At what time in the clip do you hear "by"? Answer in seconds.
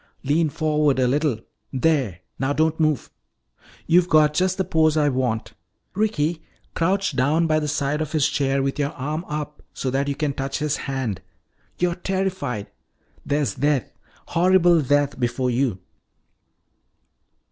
7.45-7.59